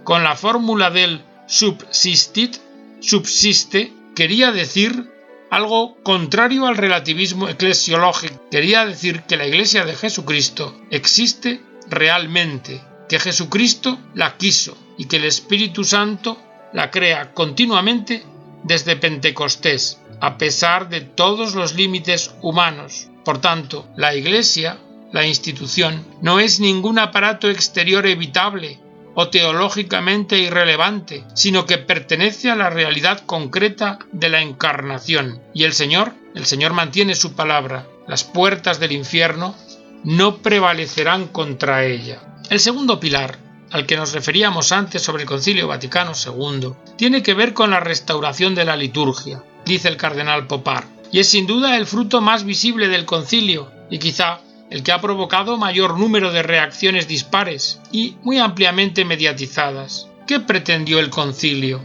con 0.03 0.23
la 0.23 0.35
fórmula 0.35 0.91
del 0.91 1.23
subsistit, 1.47 2.57
subsiste, 2.99 3.93
quería 4.13 4.51
decir 4.51 5.09
algo 5.49 5.95
contrario 6.03 6.67
al 6.67 6.75
relativismo 6.75 7.47
eclesiológico. 7.47 8.49
Quería 8.51 8.85
decir 8.85 9.23
que 9.23 9.37
la 9.37 9.47
Iglesia 9.47 9.85
de 9.85 9.95
Jesucristo 9.95 10.77
existe 10.91 11.61
realmente, 11.87 12.83
que 13.07 13.17
Jesucristo 13.17 13.97
la 14.13 14.35
quiso 14.35 14.77
y 14.97 15.05
que 15.05 15.15
el 15.15 15.23
Espíritu 15.23 15.85
Santo 15.85 16.37
la 16.73 16.91
crea 16.91 17.33
continuamente 17.33 18.25
desde 18.63 18.97
Pentecostés, 18.97 20.01
a 20.19 20.37
pesar 20.37 20.89
de 20.89 20.99
todos 20.99 21.55
los 21.55 21.75
límites 21.75 22.35
humanos. 22.41 23.07
Por 23.23 23.39
tanto, 23.39 23.87
la 23.95 24.13
Iglesia 24.13 24.79
la 25.15 25.25
institución 25.25 26.05
no 26.21 26.41
es 26.41 26.59
ningún 26.59 26.99
aparato 26.99 27.49
exterior 27.49 28.05
evitable 28.05 28.81
o 29.13 29.29
teológicamente 29.29 30.39
irrelevante, 30.39 31.23
sino 31.33 31.65
que 31.65 31.77
pertenece 31.77 32.51
a 32.51 32.57
la 32.57 32.69
realidad 32.69 33.21
concreta 33.25 33.97
de 34.11 34.27
la 34.27 34.41
encarnación. 34.41 35.41
Y 35.53 35.63
el 35.63 35.71
Señor, 35.71 36.11
el 36.35 36.45
Señor 36.45 36.73
mantiene 36.73 37.15
su 37.15 37.33
palabra. 37.33 37.87
Las 38.09 38.25
puertas 38.25 38.81
del 38.81 38.91
infierno 38.91 39.55
no 40.03 40.39
prevalecerán 40.39 41.29
contra 41.29 41.85
ella. 41.85 42.21
El 42.49 42.59
segundo 42.59 42.99
pilar, 42.99 43.39
al 43.71 43.85
que 43.85 43.95
nos 43.95 44.11
referíamos 44.11 44.73
antes 44.73 45.01
sobre 45.01 45.23
el 45.23 45.29
Concilio 45.29 45.69
Vaticano 45.69 46.11
II, 46.11 46.73
tiene 46.97 47.23
que 47.23 47.35
ver 47.35 47.53
con 47.53 47.71
la 47.71 47.79
restauración 47.79 48.53
de 48.53 48.65
la 48.65 48.75
liturgia, 48.75 49.41
dice 49.65 49.87
el 49.87 49.95
cardenal 49.95 50.45
Popar, 50.45 50.83
y 51.09 51.19
es 51.19 51.29
sin 51.29 51.47
duda 51.47 51.77
el 51.77 51.85
fruto 51.85 52.19
más 52.19 52.43
visible 52.43 52.89
del 52.89 53.05
concilio 53.05 53.71
y 53.89 53.99
quizá 53.99 54.41
el 54.69 54.83
que 54.83 54.91
ha 54.91 55.01
provocado 55.01 55.57
mayor 55.57 55.99
número 55.99 56.31
de 56.31 56.43
reacciones 56.43 57.07
dispares 57.07 57.81
y 57.91 58.15
muy 58.23 58.39
ampliamente 58.39 59.05
mediatizadas. 59.05 60.07
¿Qué 60.27 60.39
pretendió 60.39 60.99
el 60.99 61.09
concilio? 61.09 61.81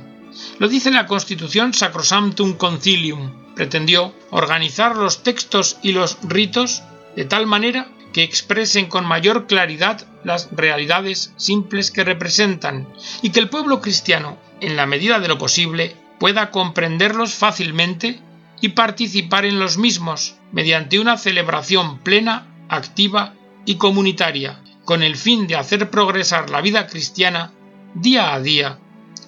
Lo 0.59 0.69
dice 0.69 0.91
la 0.91 1.07
Constitución 1.07 1.75
Sacrosanctum 1.75 2.55
Concilium. 2.55 3.55
Pretendió 3.55 4.15
organizar 4.31 4.97
los 4.97 5.23
textos 5.23 5.79
y 5.83 5.93
los 5.93 6.19
ritos 6.23 6.83
de 7.17 7.25
tal 7.25 7.47
manera 7.47 7.89
que 8.13 8.23
expresen 8.23 8.87
con 8.87 9.05
mayor 9.05 9.47
claridad 9.47 10.07
las 10.25 10.49
realidades 10.53 11.33
simples 11.37 11.91
que 11.91 12.05
representan 12.05 12.89
y 13.23 13.31
que 13.31 13.41
el 13.41 13.49
pueblo 13.49 13.81
cristiano, 13.81 14.39
en 14.61 14.77
la 14.77 14.87
medida 14.87 15.21
de 15.21 15.29
lo 15.29 15.39
posible, 15.39 15.97
pueda 16.19 16.51
comprenderlos 16.51 17.35
fácilmente 17.35 18.21
y 18.61 18.71
participar 18.71 19.45
en 19.45 19.59
los 19.59 19.79
mismos 19.79 20.37
mediante 20.53 20.99
una 20.99 21.17
celebración 21.17 21.99
plena 21.99 22.50
activa 22.71 23.35
y 23.67 23.75
comunitaria, 23.75 24.61
con 24.85 25.03
el 25.03 25.17
fin 25.17 25.47
de 25.47 25.57
hacer 25.57 25.91
progresar 25.91 26.49
la 26.49 26.61
vida 26.61 26.87
cristiana 26.87 27.53
día 27.95 28.33
a 28.33 28.41
día 28.41 28.79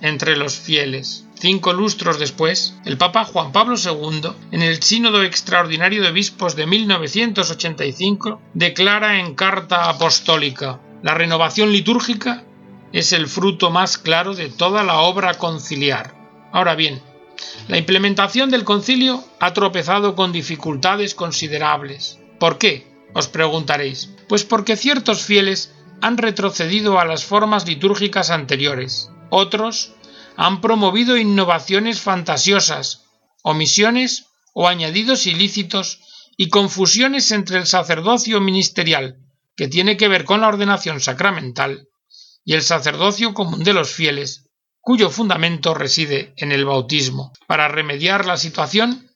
entre 0.00 0.36
los 0.36 0.54
fieles. 0.54 1.26
Cinco 1.34 1.72
lustros 1.72 2.20
después, 2.20 2.74
el 2.84 2.96
Papa 2.96 3.24
Juan 3.24 3.50
Pablo 3.50 3.74
II, 3.76 4.30
en 4.52 4.62
el 4.62 4.80
Sínodo 4.82 5.24
Extraordinario 5.24 6.02
de 6.02 6.10
Obispos 6.10 6.54
de 6.54 6.66
1985, 6.66 8.40
declara 8.54 9.18
en 9.18 9.34
carta 9.34 9.90
apostólica, 9.90 10.80
la 11.02 11.14
renovación 11.14 11.72
litúrgica 11.72 12.44
es 12.92 13.12
el 13.12 13.26
fruto 13.26 13.70
más 13.70 13.98
claro 13.98 14.34
de 14.34 14.50
toda 14.50 14.84
la 14.84 15.00
obra 15.00 15.34
conciliar. 15.34 16.14
Ahora 16.52 16.76
bien, 16.76 17.02
la 17.66 17.78
implementación 17.78 18.50
del 18.50 18.62
concilio 18.64 19.24
ha 19.40 19.52
tropezado 19.52 20.14
con 20.14 20.30
dificultades 20.30 21.14
considerables. 21.16 22.20
¿Por 22.38 22.58
qué? 22.58 22.91
Os 23.14 23.28
preguntaréis. 23.28 24.08
Pues 24.28 24.44
porque 24.44 24.76
ciertos 24.76 25.22
fieles 25.22 25.72
han 26.00 26.18
retrocedido 26.18 26.98
a 26.98 27.04
las 27.04 27.24
formas 27.24 27.66
litúrgicas 27.66 28.30
anteriores. 28.30 29.10
Otros 29.30 29.92
han 30.36 30.60
promovido 30.60 31.16
innovaciones 31.16 32.00
fantasiosas, 32.00 33.04
omisiones 33.42 34.26
o 34.54 34.68
añadidos 34.68 35.26
ilícitos 35.26 36.00
y 36.36 36.48
confusiones 36.48 37.30
entre 37.30 37.58
el 37.58 37.66
sacerdocio 37.66 38.40
ministerial, 38.40 39.18
que 39.56 39.68
tiene 39.68 39.96
que 39.96 40.08
ver 40.08 40.24
con 40.24 40.40
la 40.40 40.48
ordenación 40.48 41.00
sacramental, 41.00 41.88
y 42.44 42.54
el 42.54 42.62
sacerdocio 42.62 43.34
común 43.34 43.62
de 43.62 43.74
los 43.74 43.90
fieles, 43.90 44.50
cuyo 44.80 45.10
fundamento 45.10 45.74
reside 45.74 46.32
en 46.36 46.50
el 46.50 46.64
bautismo. 46.64 47.32
Para 47.46 47.68
remediar 47.68 48.26
la 48.26 48.36
situación, 48.36 49.11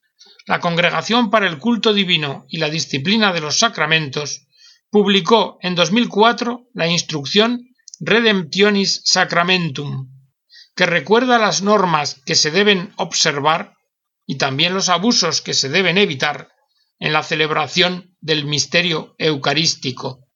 la 0.47 0.61
Congregación 0.61 1.31
para 1.31 1.49
el 1.49 1.59
Culto 1.59 1.93
Divino 1.93 2.47
y 2.49 2.59
la 2.59 2.71
Disciplina 2.71 3.33
de 3.33 3.41
los 3.41 3.59
Sacramentos 3.59 4.47
publicó 4.91 5.59
en 5.61 5.75
2004 5.75 6.69
la 6.73 6.87
instrucción 6.87 7.69
Redemptionis 7.99 9.03
Sacramentum, 9.05 10.09
que 10.77 10.87
recuerda 10.87 11.39
las 11.39 11.63
normas 11.63 12.23
que 12.25 12.37
se 12.37 12.53
deben 12.53 12.93
observar 12.97 13.75
y 14.25 14.37
también 14.39 14.73
los 14.73 14.89
abusos 14.89 15.43
que 15.43 15.55
se 15.55 15.69
deben 15.69 15.99
evitar 15.99 16.49
en 16.99 17.13
la 17.13 17.23
celebración 17.23 18.17
del 18.21 18.45
misterio 18.45 19.15
eucarístico, 19.19 20.29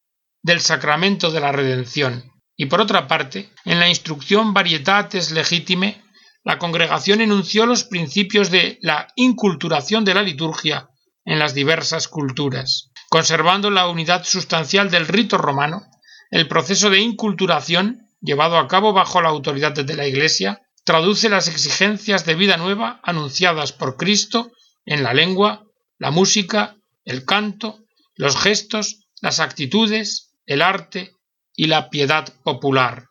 del 0.43 0.61
sacramento 0.61 1.31
de 1.31 1.41
la 1.41 1.53
redención. 1.53 2.33
Y 2.57 2.67
por 2.67 2.81
otra 2.81 3.07
parte, 3.07 3.51
en 3.65 3.79
la 3.79 3.89
instrucción 3.89 4.53
Varietates 4.53 5.31
Legitime 5.31 6.03
la 6.43 6.59
congregación 6.59 7.21
enunció 7.21 7.67
los 7.67 7.85
principios 7.85 8.51
de 8.51 8.79
la 8.83 9.09
inculturación 9.17 10.05
de 10.05 10.15
la 10.15 10.23
liturgia 10.23 10.89
en 11.25 11.39
las 11.39 11.55
diversas 11.55 12.09
culturas. 12.09 12.91
Conservando 13.11 13.71
la 13.71 13.89
unidad 13.89 14.25
sustancial 14.25 14.91
del 14.91 15.07
rito 15.07 15.37
romano, 15.37 15.83
el 16.31 16.49
proceso 16.49 16.89
de 16.91 17.01
inculturación, 17.01 18.09
llevado 18.21 18.57
a 18.57 18.69
cabo 18.69 18.93
bajo 18.93 19.21
la 19.21 19.29
autoridad 19.29 19.73
de 19.73 19.97
la 19.97 20.07
Iglesia, 20.07 20.63
traduce 20.85 21.29
las 21.29 21.49
exigencias 21.49 22.25
de 22.25 22.35
vida 22.35 22.57
nueva 22.57 23.01
anunciadas 23.03 23.73
por 23.73 23.97
Cristo 23.97 24.51
en 24.87 25.03
la 25.03 25.13
lengua, 25.13 25.65
la 25.99 26.11
música, 26.11 26.77
el 27.05 27.25
canto, 27.25 27.81
los 28.15 28.37
gestos, 28.37 29.07
las 29.21 29.41
actitudes, 29.41 30.33
el 30.47 30.63
arte 30.63 31.13
y 31.55 31.67
la 31.67 31.91
piedad 31.91 32.33
popular. 32.43 33.09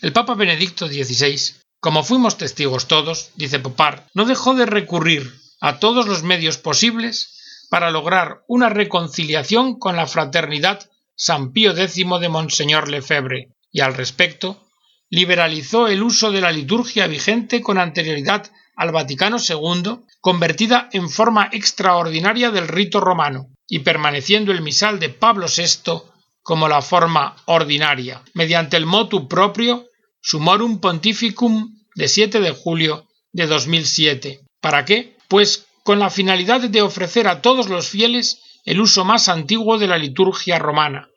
El 0.00 0.12
Papa 0.12 0.34
Benedicto 0.34 0.86
XVI 0.86 1.58
como 1.80 2.02
fuimos 2.02 2.36
testigos 2.36 2.88
todos, 2.88 3.30
dice 3.36 3.60
Popar, 3.60 4.06
no 4.14 4.24
dejó 4.24 4.54
de 4.54 4.66
recurrir 4.66 5.32
a 5.60 5.78
todos 5.78 6.06
los 6.06 6.22
medios 6.22 6.58
posibles 6.58 7.66
para 7.70 7.90
lograr 7.90 8.42
una 8.48 8.68
reconciliación 8.68 9.78
con 9.78 9.96
la 9.96 10.06
fraternidad 10.06 10.90
San 11.14 11.52
Pío 11.52 11.76
X 11.76 11.94
de 11.94 12.28
Monseñor 12.28 12.88
Lefebvre, 12.88 13.50
y 13.70 13.80
al 13.80 13.94
respecto, 13.94 14.64
liberalizó 15.10 15.88
el 15.88 16.02
uso 16.02 16.30
de 16.30 16.40
la 16.40 16.52
liturgia 16.52 17.06
vigente 17.06 17.60
con 17.60 17.78
anterioridad 17.78 18.50
al 18.76 18.92
Vaticano 18.92 19.38
II, 19.38 20.00
convertida 20.20 20.88
en 20.92 21.10
forma 21.10 21.48
extraordinaria 21.52 22.50
del 22.50 22.68
rito 22.68 23.00
romano, 23.00 23.50
y 23.66 23.80
permaneciendo 23.80 24.52
el 24.52 24.62
misal 24.62 24.98
de 24.98 25.10
Pablo 25.10 25.46
VI 25.46 26.02
como 26.42 26.68
la 26.68 26.80
forma 26.80 27.36
ordinaria, 27.46 28.22
mediante 28.34 28.76
el 28.76 28.86
motu 28.86 29.28
propio 29.28 29.87
Sumorum 30.30 30.78
Pontificum 30.78 31.86
de 31.94 32.06
7 32.06 32.40
de 32.40 32.50
julio 32.50 33.08
de 33.32 33.46
2007. 33.46 34.40
¿Para 34.60 34.84
qué? 34.84 35.16
Pues 35.26 35.64
con 35.84 35.98
la 35.98 36.10
finalidad 36.10 36.60
de 36.60 36.82
ofrecer 36.82 37.26
a 37.26 37.40
todos 37.40 37.70
los 37.70 37.88
fieles 37.88 38.42
el 38.66 38.78
uso 38.82 39.06
más 39.06 39.30
antiguo 39.30 39.78
de 39.78 39.86
la 39.86 39.96
liturgia 39.96 40.58
romana, 40.58 41.08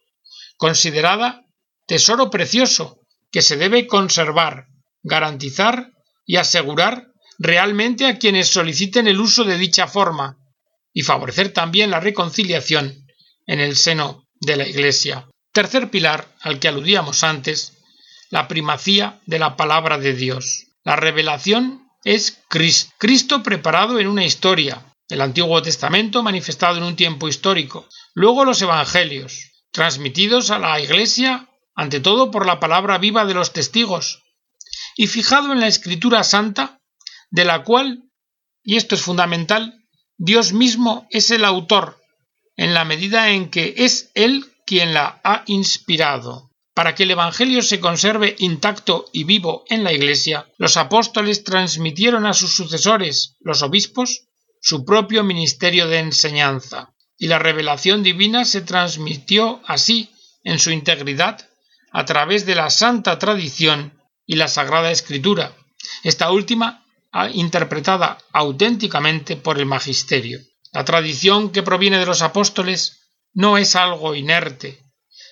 considerada 0.55 1.43
tesoro 1.87 2.29
precioso 2.29 3.01
que 3.33 3.41
se 3.41 3.57
debe 3.57 3.85
conservar, 3.85 4.67
garantizar 5.03 5.91
y 6.25 6.37
asegurar 6.37 7.07
realmente 7.37 8.05
a 8.05 8.17
quienes 8.17 8.47
soliciten 8.47 9.09
el 9.09 9.19
uso 9.19 9.43
de 9.43 9.57
dicha 9.57 9.87
forma 9.87 10.37
y 10.93 11.01
favorecer 11.01 11.51
también 11.51 11.91
la 11.91 11.99
reconciliación 11.99 13.07
en 13.45 13.59
el 13.59 13.75
seno 13.75 14.23
de 14.39 14.55
la 14.55 14.65
Iglesia. 14.65 15.27
Tercer 15.51 15.91
pilar 15.91 16.33
al 16.39 16.59
que 16.59 16.69
aludíamos 16.69 17.25
antes, 17.25 17.73
la 18.31 18.47
primacía 18.47 19.19
de 19.27 19.37
la 19.37 19.55
palabra 19.55 19.99
de 19.99 20.13
Dios. 20.13 20.67
La 20.83 20.95
revelación 20.95 21.87
es 22.03 22.39
Cristo, 22.47 22.93
Cristo 22.97 23.43
preparado 23.43 23.99
en 23.99 24.07
una 24.07 24.25
historia, 24.25 24.83
el 25.09 25.21
Antiguo 25.21 25.61
Testamento 25.61 26.23
manifestado 26.23 26.77
en 26.77 26.83
un 26.83 26.95
tiempo 26.95 27.27
histórico, 27.27 27.87
luego 28.13 28.45
los 28.45 28.61
Evangelios, 28.61 29.51
transmitidos 29.71 30.49
a 30.49 30.57
la 30.57 30.79
Iglesia 30.79 31.49
ante 31.75 31.99
todo 31.99 32.31
por 32.31 32.45
la 32.45 32.59
palabra 32.59 32.97
viva 32.97 33.25
de 33.25 33.33
los 33.33 33.53
testigos, 33.53 34.23
y 34.95 35.07
fijado 35.07 35.51
en 35.51 35.59
la 35.59 35.67
Escritura 35.67 36.23
Santa, 36.23 36.79
de 37.29 37.45
la 37.45 37.63
cual, 37.63 38.03
y 38.63 38.77
esto 38.77 38.95
es 38.95 39.01
fundamental, 39.01 39.85
Dios 40.17 40.53
mismo 40.53 41.07
es 41.09 41.31
el 41.31 41.43
autor, 41.43 42.01
en 42.55 42.73
la 42.73 42.85
medida 42.85 43.31
en 43.31 43.49
que 43.49 43.73
es 43.77 44.11
Él 44.13 44.45
quien 44.65 44.93
la 44.93 45.19
ha 45.23 45.43
inspirado. 45.47 46.50
Para 46.73 46.95
que 46.95 47.03
el 47.03 47.11
Evangelio 47.11 47.61
se 47.61 47.79
conserve 47.79 48.35
intacto 48.39 49.05
y 49.11 49.25
vivo 49.25 49.65
en 49.69 49.83
la 49.83 49.91
Iglesia, 49.91 50.47
los 50.57 50.77
apóstoles 50.77 51.43
transmitieron 51.43 52.25
a 52.25 52.33
sus 52.33 52.53
sucesores, 52.53 53.35
los 53.41 53.61
obispos, 53.61 54.27
su 54.61 54.85
propio 54.85 55.23
ministerio 55.23 55.87
de 55.87 55.99
enseñanza, 55.99 56.93
y 57.17 57.27
la 57.27 57.39
revelación 57.39 58.03
divina 58.03 58.45
se 58.45 58.61
transmitió 58.61 59.61
así, 59.65 60.09
en 60.43 60.59
su 60.59 60.71
integridad, 60.71 61.47
a 61.91 62.05
través 62.05 62.45
de 62.45 62.55
la 62.55 62.69
santa 62.69 63.19
tradición 63.19 64.01
y 64.25 64.35
la 64.35 64.47
sagrada 64.47 64.91
escritura, 64.91 65.53
esta 66.03 66.31
última 66.31 66.85
interpretada 67.33 68.17
auténticamente 68.31 69.35
por 69.35 69.59
el 69.59 69.65
magisterio. 69.65 70.39
La 70.71 70.85
tradición 70.85 71.51
que 71.51 71.63
proviene 71.63 71.99
de 71.99 72.05
los 72.05 72.21
apóstoles 72.21 73.01
no 73.33 73.57
es 73.57 73.75
algo 73.75 74.15
inerte, 74.15 74.80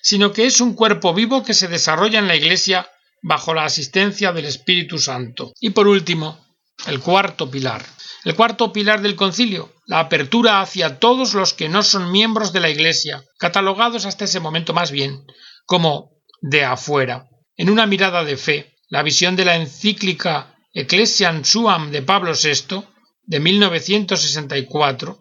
sino 0.02 0.32
que 0.32 0.46
es 0.46 0.62
un 0.62 0.74
cuerpo 0.74 1.14
vivo 1.14 1.44
que 1.44 1.54
se 1.54 1.68
desarrolla 1.68 2.20
en 2.20 2.28
la 2.28 2.36
Iglesia 2.36 2.90
bajo 3.22 3.54
la 3.54 3.66
asistencia 3.66 4.32
del 4.32 4.46
Espíritu 4.46 4.98
Santo. 4.98 5.54
Y 5.60 5.72
por 5.72 5.88
último, 5.88 6.46
el 6.88 7.00
cuarto 7.00 7.50
pilar. 7.50 7.86
El 8.24 8.36
cuarto 8.36 8.74
pilar 8.74 9.02
del 9.02 9.16
concilio, 9.16 9.74
la 9.86 10.00
apertura 10.00 10.62
hacia 10.62 11.00
todos 11.00 11.34
los 11.34 11.54
que 11.54 11.70
no 11.70 11.84
son 11.84 12.12
miembros 12.12 12.52
de 12.52 12.60
la 12.60 12.70
Iglesia, 12.70 13.24
catalogados 13.38 14.06
hasta 14.06 14.26
ese 14.26 14.40
momento 14.40 14.74
más 14.74 14.92
bien 14.92 15.26
como 15.66 16.12
de 16.42 16.64
afuera. 16.64 17.30
En 17.56 17.70
una 17.70 17.86
mirada 17.86 18.24
de 18.24 18.38
fe, 18.38 18.76
la 18.90 19.04
visión 19.04 19.36
de 19.36 19.46
la 19.46 19.56
encíclica 19.56 20.56
Ecclesiam 20.74 21.44
Suam 21.44 21.92
de 21.92 22.02
Pablo 22.02 22.34
VI 22.34 22.84
de 23.24 23.40
1964 23.40 25.20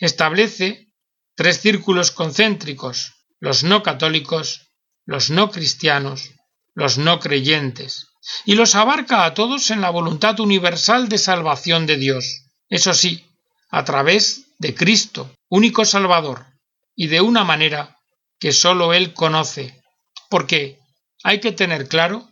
establece 0.00 0.88
tres 1.34 1.60
círculos 1.60 2.10
concéntricos, 2.10 3.14
los 3.40 3.62
no 3.64 3.82
católicos, 3.82 4.68
los 5.04 5.30
no 5.30 5.50
cristianos, 5.50 6.30
los 6.74 6.98
no 6.98 7.20
creyentes, 7.20 8.08
y 8.44 8.54
los 8.54 8.74
abarca 8.74 9.24
a 9.24 9.34
todos 9.34 9.70
en 9.70 9.80
la 9.80 9.90
voluntad 9.90 10.38
universal 10.40 11.08
de 11.08 11.18
salvación 11.18 11.86
de 11.86 11.96
Dios, 11.96 12.44
eso 12.68 12.94
sí, 12.94 13.24
a 13.70 13.84
través 13.84 14.46
de 14.58 14.74
Cristo, 14.74 15.34
único 15.48 15.84
Salvador, 15.84 16.46
y 16.94 17.06
de 17.06 17.20
una 17.20 17.44
manera 17.44 17.96
que 18.38 18.52
sólo 18.52 18.92
Él 18.92 19.14
conoce, 19.14 19.82
porque 20.28 20.78
hay 21.22 21.40
que 21.40 21.52
tener 21.52 21.88
claro 21.88 22.28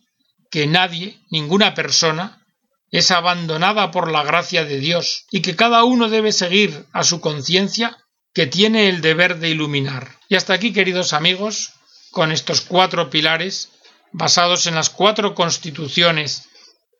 que 0.50 0.66
nadie, 0.66 1.18
ninguna 1.30 1.74
persona, 1.74 2.42
es 2.90 3.10
abandonada 3.10 3.90
por 3.90 4.10
la 4.10 4.22
gracia 4.22 4.64
de 4.64 4.78
Dios, 4.78 5.24
y 5.30 5.42
que 5.42 5.56
cada 5.56 5.84
uno 5.84 6.08
debe 6.08 6.32
seguir 6.32 6.86
a 6.92 7.04
su 7.04 7.20
conciencia 7.20 7.96
que 8.36 8.46
tiene 8.46 8.90
el 8.90 9.00
deber 9.00 9.38
de 9.38 9.48
iluminar. 9.48 10.08
Y 10.28 10.34
hasta 10.34 10.52
aquí, 10.52 10.74
queridos 10.74 11.14
amigos, 11.14 11.72
con 12.10 12.32
estos 12.32 12.60
cuatro 12.60 13.08
pilares, 13.08 13.70
basados 14.12 14.66
en 14.66 14.74
las 14.74 14.90
cuatro 14.90 15.34
constituciones 15.34 16.46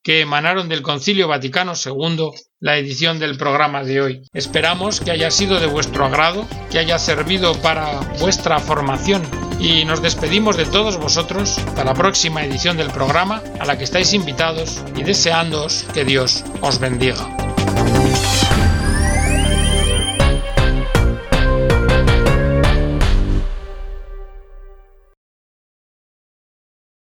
que 0.02 0.22
emanaron 0.22 0.70
del 0.70 0.80
Concilio 0.80 1.28
Vaticano 1.28 1.74
II, 1.74 2.30
la 2.58 2.78
edición 2.78 3.18
del 3.18 3.36
programa 3.36 3.84
de 3.84 4.00
hoy. 4.00 4.22
Esperamos 4.32 5.00
que 5.00 5.10
haya 5.10 5.30
sido 5.30 5.60
de 5.60 5.66
vuestro 5.66 6.06
agrado, 6.06 6.48
que 6.70 6.78
haya 6.78 6.98
servido 6.98 7.54
para 7.60 8.00
vuestra 8.18 8.58
formación 8.58 9.22
y 9.60 9.84
nos 9.84 10.00
despedimos 10.00 10.56
de 10.56 10.64
todos 10.64 10.96
vosotros 10.96 11.58
hasta 11.58 11.84
la 11.84 11.92
próxima 11.92 12.46
edición 12.46 12.78
del 12.78 12.90
programa 12.90 13.42
a 13.60 13.66
la 13.66 13.76
que 13.76 13.84
estáis 13.84 14.14
invitados 14.14 14.82
y 14.96 15.02
deseándoos 15.02 15.84
que 15.92 16.06
Dios 16.06 16.44
os 16.62 16.78
bendiga. 16.78 17.45